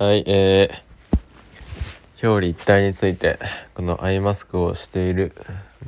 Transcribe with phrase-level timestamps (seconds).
[0.00, 3.40] はい、えー、表裏一体について、
[3.74, 5.34] このアイマスクをしている、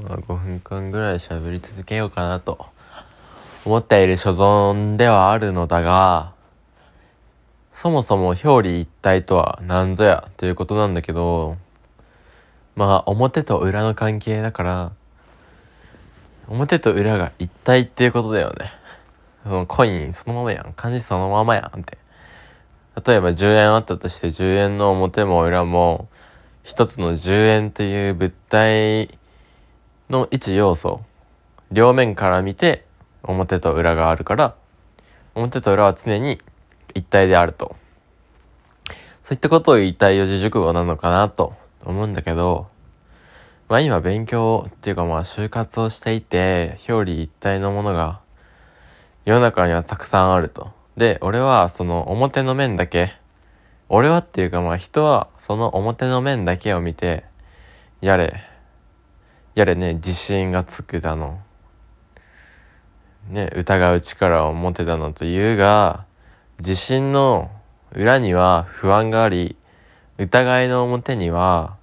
[0.02, 2.66] まあ5分間ぐらい喋り続けようかなと
[3.64, 6.32] 思っている所存ではあるのだが、
[7.72, 11.56] そもそも表裏一体とは何ぞやということなんだけど、
[12.74, 14.92] まあ表と裏の関係だから、
[16.48, 18.72] 表と裏が一体っていうことだよね。
[19.44, 20.72] そのコインそのままやん。
[20.72, 21.99] 漢字そのままやんって。
[22.96, 26.08] 例えば10円あったとして10円の表も裏も
[26.62, 29.18] 一つの10円という物体
[30.10, 31.00] の一要素
[31.70, 32.84] 両面から見て
[33.22, 34.54] 表と裏があるから
[35.34, 36.40] 表と裏は常に
[36.94, 37.76] 一体であると
[39.22, 41.54] そういったことを言いたい四字熟語なのかなと
[41.84, 42.66] 思うんだけど
[43.68, 48.20] まあ今勉強っていうかまあ就活をしていて表裏一体のものが
[49.24, 50.79] 世の中にはたくさんあると。
[50.96, 53.14] で、俺はその表の面だけ、
[53.88, 57.24] 俺はっていうかまあ人はその表の面だけを見て、
[58.00, 58.42] やれ、
[59.54, 61.40] やれね、自信がつくだの、
[63.28, 66.04] ね、疑う力を持てたのというが、
[66.58, 67.50] 自信の
[67.92, 69.56] 裏には不安があり、
[70.18, 71.76] 疑いの表には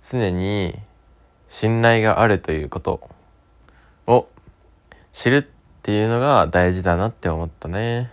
[0.00, 0.78] 常に
[1.48, 3.10] 信頼があるということ。
[4.06, 4.28] を
[5.12, 5.42] 知るっ
[5.82, 8.10] ていうのが大事だなって思ったね。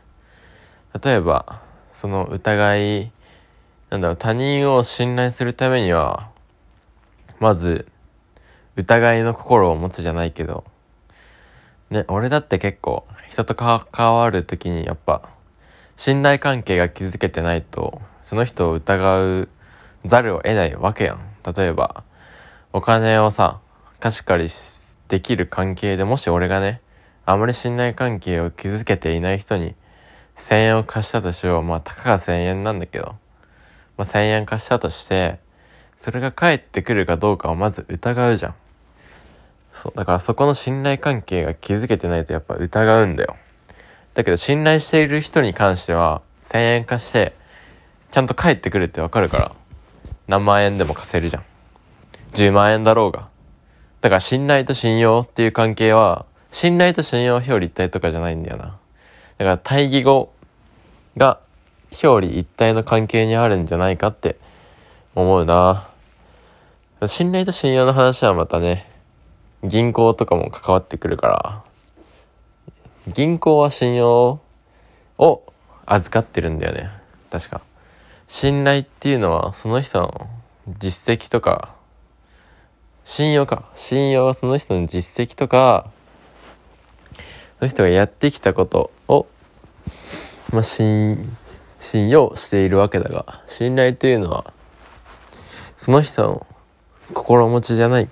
[1.01, 1.61] 例えば、
[1.93, 3.11] その疑い、
[3.89, 6.29] なんだろう、他人を信頼するためには、
[7.39, 7.87] まず、
[8.75, 10.63] 疑いの心を持つじゃないけど、
[11.89, 15.29] ね、俺だって結構、人と関わるときにやっぱ、
[15.95, 19.49] 信頼関係が築けてないと、その人を疑う
[20.05, 21.19] ざるを得ないわけやん。
[21.55, 22.03] 例えば、
[22.71, 23.59] お金をさ、
[23.99, 24.49] 貸し借り
[25.07, 26.81] できる関係でもし俺がね、
[27.25, 29.75] あまり信頼関係を築けていない人に
[30.37, 31.63] 1000円を貸したとしよう。
[31.63, 33.15] まあ、たかが1000円なんだけど、
[33.97, 35.39] まあ、1000円貸したとして、
[35.97, 38.55] それが返ってくるかどうかをまず疑うじゃん。
[39.73, 39.93] そう。
[39.95, 43.35] だからそこの信頼関係が築けてないとやっぱ疑うんだよ。
[44.13, 47.33] だけど信頼している人に関しては、1000円貸して、
[48.11, 49.55] ちゃんと返ってくるってわかるから、
[50.27, 51.43] 何万円でも貸せるじゃん。
[52.33, 53.29] 10万円だろうが。
[54.01, 58.77] だから信頼と信用っていう関係は、信頼と信用表裏一体とかじゃないんだよな。
[59.43, 60.31] だから対義語
[61.17, 61.41] が
[62.01, 64.37] 表裏一体の関係にあるんじゃないかって
[65.15, 65.89] 思うな。
[67.07, 68.89] 信頼と信用の話はまたね、
[69.61, 71.63] 銀行とかも関わってくるから、
[73.11, 74.39] 銀行は信用
[75.17, 75.43] を
[75.85, 76.89] 預かってるんだよね。
[77.29, 77.61] 確か。
[78.27, 80.29] 信頼っていうのはその人の
[80.79, 81.75] 実績とか、
[83.03, 83.65] 信用か。
[83.75, 85.91] 信用はその人の実績とか、
[87.59, 89.27] その人がやってきたことを、
[90.51, 91.29] まあ、信、
[92.09, 94.53] 用しているわけだが、信頼というのは、
[95.77, 96.47] その人の
[97.13, 98.09] 心持ちじゃない。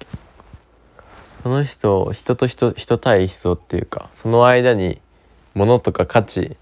[1.43, 5.01] その人、人と人、人対人っていうか、その間に
[5.53, 6.57] 物とか価値、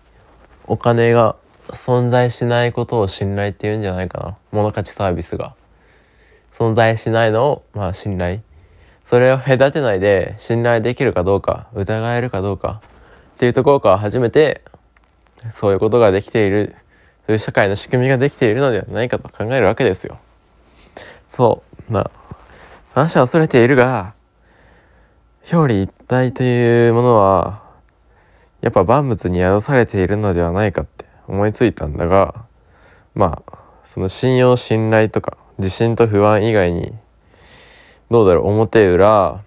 [0.68, 1.36] お金が
[1.70, 4.38] 存在しないことを信頼って言うんじゃないかな。
[4.52, 5.56] 物価値サービスが。
[6.58, 8.42] 存在しないのを、まあ信頼。
[9.06, 12.82] それを隔てないで信頼できるかどうか、疑えるかどうか
[13.36, 14.62] っていうところから初めて、
[15.50, 16.76] そういうことができている、
[17.26, 20.20] そういう社会の仕組みができているのではないかと考えるわけですよ。
[21.30, 22.12] そう、まあ、
[22.94, 24.14] 話は恐れているが、
[25.52, 27.64] 表裏一体というものは、
[28.62, 32.46] やっぱ万物に宿されているのではないかって思いついたんだが、
[33.16, 36.94] まあ、その信用信頼とか、自信と不安以外に
[38.10, 39.44] どうだろう表裏。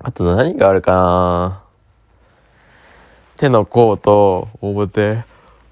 [0.00, 1.62] あと何があるかな
[3.38, 5.22] 手の甲と表。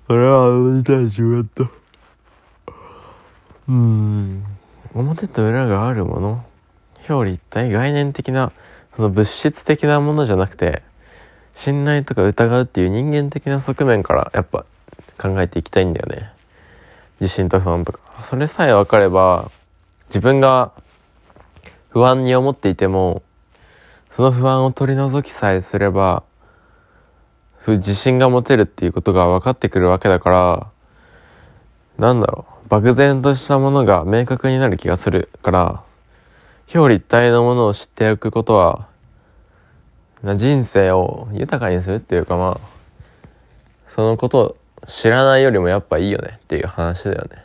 [0.07, 1.69] それは言いたい違った。
[3.69, 4.45] うん。
[4.95, 6.45] 表と裏があるもの
[7.09, 8.53] 表裏一体概念的な、
[8.95, 10.85] その物質的なものじゃなくて、
[11.57, 14.65] 信頼とか疑うっていう人間的な側面からやっぱ
[15.19, 16.31] 考えていきたいんだよね。
[17.19, 17.99] 自信と不安とか。
[18.31, 19.51] それさえ分かれば、
[20.11, 20.71] 自分が
[21.89, 23.23] 不安に思っていても、
[24.15, 26.23] その不安を取り除きさえすれば、
[27.73, 30.71] 自信が持てるっていうことが分かってくるわけだから、
[31.99, 35.83] なんだろう、漠然としたものが明確になる気がするから、
[36.69, 38.89] 表裏一体のものを知っておくことは、
[40.37, 42.77] 人生を豊かにするっていうかまあ、
[43.89, 47.45] そのことを知らないよりもやっぱいいよねっていう話だよね。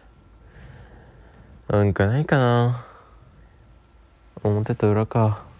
[1.67, 2.85] なんかないかな。
[4.43, 5.50] 表と裏か。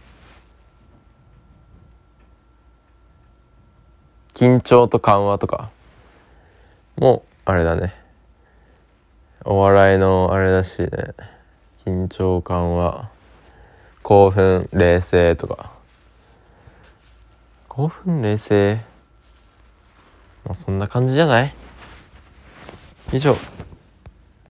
[4.41, 5.69] 緊張と緩和とか。
[6.97, 7.93] もあれだね。
[9.45, 10.89] お笑いのあれだしね。
[11.85, 13.11] 緊張緩和。
[14.01, 15.71] 興奮冷静とか。
[17.67, 18.79] 興奮冷静？
[20.43, 21.53] まあそんな感じじゃない？
[23.13, 23.35] 以上。